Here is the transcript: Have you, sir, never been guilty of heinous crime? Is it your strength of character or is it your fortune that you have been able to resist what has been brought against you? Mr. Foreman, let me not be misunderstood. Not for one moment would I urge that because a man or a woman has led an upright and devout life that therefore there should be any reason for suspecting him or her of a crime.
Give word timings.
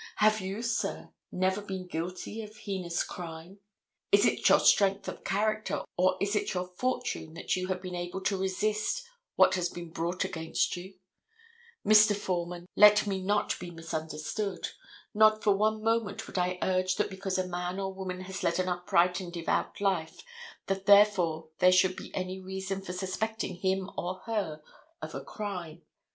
Have 0.15 0.41
you, 0.41 0.63
sir, 0.63 1.11
never 1.31 1.61
been 1.61 1.85
guilty 1.85 2.41
of 2.41 2.57
heinous 2.57 3.03
crime? 3.03 3.59
Is 4.11 4.25
it 4.25 4.49
your 4.49 4.59
strength 4.59 5.07
of 5.07 5.23
character 5.23 5.83
or 5.95 6.17
is 6.19 6.35
it 6.35 6.55
your 6.55 6.65
fortune 6.69 7.35
that 7.35 7.55
you 7.55 7.67
have 7.67 7.83
been 7.83 7.93
able 7.93 8.21
to 8.21 8.35
resist 8.35 9.03
what 9.35 9.53
has 9.53 9.69
been 9.69 9.91
brought 9.91 10.23
against 10.23 10.75
you? 10.75 10.95
Mr. 11.85 12.15
Foreman, 12.15 12.65
let 12.75 13.05
me 13.05 13.21
not 13.21 13.53
be 13.59 13.69
misunderstood. 13.69 14.69
Not 15.13 15.43
for 15.43 15.55
one 15.55 15.83
moment 15.83 16.25
would 16.25 16.39
I 16.39 16.57
urge 16.63 16.95
that 16.95 17.11
because 17.11 17.37
a 17.37 17.45
man 17.45 17.79
or 17.79 17.83
a 17.85 17.89
woman 17.89 18.21
has 18.21 18.41
led 18.41 18.57
an 18.57 18.67
upright 18.69 19.19
and 19.19 19.31
devout 19.31 19.79
life 19.79 20.23
that 20.65 20.87
therefore 20.87 21.49
there 21.59 21.71
should 21.71 21.95
be 21.95 22.09
any 22.15 22.39
reason 22.39 22.81
for 22.81 22.91
suspecting 22.93 23.57
him 23.57 23.91
or 23.99 24.15
her 24.25 24.63
of 24.99 25.13
a 25.13 25.23
crime. 25.23 25.83